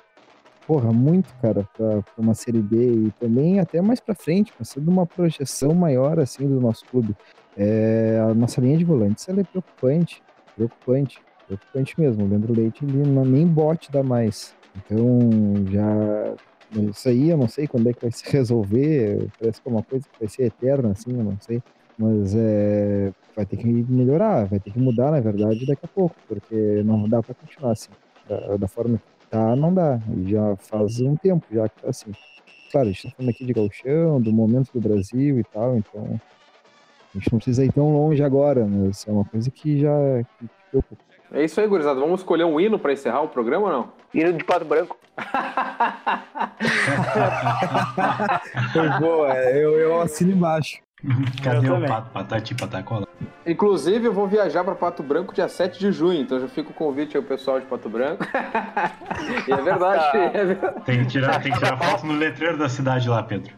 [0.66, 5.06] porra, muito, cara, pra uma Série B e também até mais pra frente, pensando numa
[5.06, 7.16] projeção maior, assim, do nosso clube.
[7.58, 10.24] É, a nossa linha de volantes, ela é preocupante,
[10.56, 11.22] preocupante,
[11.58, 12.24] preocupante mesmo.
[12.24, 14.56] O Leandro Leite, ele não, nem bote dá mais.
[14.76, 15.30] Então,
[15.72, 16.36] já...
[16.90, 19.84] Isso aí, eu não sei quando é que vai se resolver, parece que é uma
[19.84, 21.62] coisa que vai ser eterna, assim, eu não sei.
[21.98, 26.16] Mas é, vai ter que melhorar, vai ter que mudar, na verdade, daqui a pouco,
[26.28, 27.92] porque não dá pra continuar assim,
[28.28, 30.00] da, da forma que tá, não dá.
[30.18, 32.12] E já faz um tempo já que tá assim.
[32.72, 36.20] Claro, a gente tá falando aqui de galchão, do momento do Brasil e tal, então
[37.14, 39.96] a gente não precisa ir tão longe agora, mas é uma coisa que já
[40.40, 41.13] que preocupa.
[41.34, 42.00] É isso aí, gurizada.
[42.00, 43.90] Vamos escolher um hino para encerrar o programa ou não?
[44.14, 44.96] Hino de pato branco.
[48.72, 50.78] Foi boa, eu, eu assino embaixo.
[51.44, 51.90] Cadê o também.
[51.90, 52.10] pato?
[52.12, 53.08] Patati patacola.
[53.46, 56.74] Inclusive, eu vou viajar para Pato Branco dia 7 de junho, então já fica o
[56.74, 58.24] convite ao pessoal de Pato Branco.
[59.46, 60.82] e é verdade, é verdade.
[60.86, 63.54] Tem que tirar, tem que tirar foto no letreiro da cidade lá, Pedro.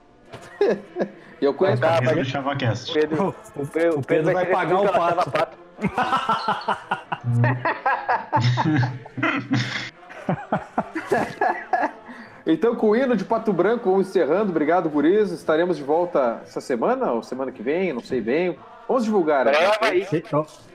[1.39, 2.93] E eu conheço Camisa mas- do ChavaCast.
[2.93, 5.57] Pedro, o Pedro, o Pedro vai ser pagar o pato.
[12.47, 14.51] Então, com o hino de Pato Branco, vamos encerrando.
[14.51, 15.31] Obrigado, Guris.
[15.31, 18.55] Estaremos de volta essa semana ou semana que vem, não sei bem.
[18.87, 19.45] Vamos divulgar.
[19.45, 19.51] né?
[19.51, 20.07] Brava aí.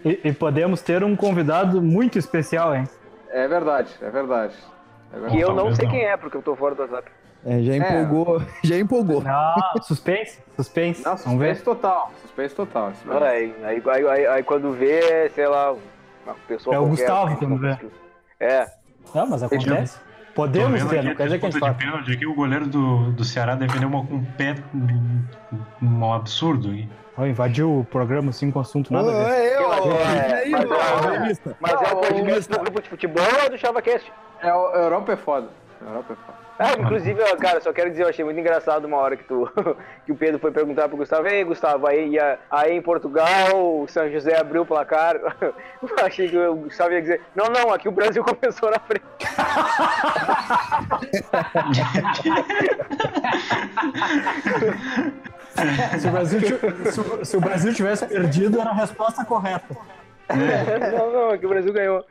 [0.05, 2.89] E, e- e podemos ter um convidado muito especial, hein?
[3.29, 4.55] É verdade, é verdade.
[5.13, 5.37] É verdade.
[5.37, 7.09] Que eu não sei quem é, porque eu tô fora do WhatsApp.
[7.45, 9.23] É, já empolgou, já empolgou.
[9.23, 11.03] Não, suspense, suspense.
[11.05, 11.57] Não, Vamos ver.
[11.57, 12.13] suspense total.
[12.23, 12.93] Suspense total.
[13.05, 13.25] mesmo.
[13.25, 15.73] Aí, aí, aí, aí- aí quando vê, sei lá,
[16.25, 17.79] uma pessoa É o qualquer, Gustavo alguém quando não vê.
[18.39, 18.67] É,
[19.15, 19.99] Não, mas acontece.
[20.35, 23.11] Podemos ter, aqui não quer dizer que a gente de pênalti aqui, o goleiro do,
[23.13, 25.23] do Ceará defendeu uma com um pé um,
[26.13, 26.69] absurdo.
[26.71, 26.89] aí.
[27.19, 29.31] Ó, invadiu o programa assim com assunto nada a ver.
[29.33, 30.49] Oi, Eu que é,
[31.19, 34.13] mas é- mas é o podcast do grupo de futebol ou do ChavaCast?
[34.43, 35.49] É, Europa é foda.
[35.81, 36.51] Na Europa é fácil.
[36.59, 39.51] Ah, inclusive, cara, só quero dizer, eu achei muito engraçado uma hora que, tu,
[40.05, 42.19] que o Pedro foi perguntar pro Gustavo, ei, Gustavo, aí,
[42.51, 45.17] aí em Portugal, o São José abriu o placar.
[45.81, 49.05] Eu achei que o Gustavo ia dizer, não, não, aqui o Brasil começou na frente.
[55.99, 59.75] Se o Brasil, se se o Brasil tivesse perdido, era a resposta correta.
[60.93, 62.05] não, não, aqui o Brasil ganhou.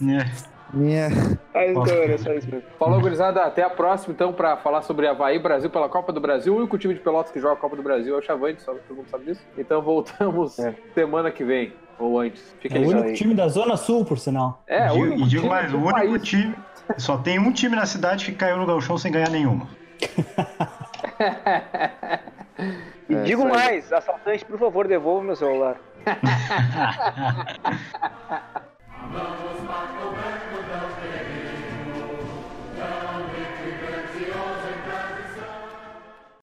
[0.00, 0.57] É.
[0.72, 1.08] Minha...
[1.54, 2.62] Era só isso mesmo.
[2.78, 3.42] Falou, gurizada.
[3.42, 6.54] Até a próxima, então, pra falar sobre Havaí Brasil pela Copa do Brasil.
[6.54, 8.72] O único time de Pelotas que joga a Copa do Brasil é o Chavante, só
[8.74, 9.40] todo mundo sabe disso.
[9.56, 10.74] Então voltamos É.
[10.94, 12.54] semana que vem, ou antes.
[12.58, 13.02] É Fiquem o ligados.
[13.04, 14.62] único time da Zona Sul, por sinal.
[14.66, 16.22] É, o e, único e digo time mais, o único país.
[16.22, 16.54] time.
[16.98, 19.66] Só tem um time na cidade que caiu no Galchão sem ganhar nenhuma.
[23.08, 23.50] E É, digo aí.
[23.50, 25.76] mais, assaltante, por favor, devolva meu celular.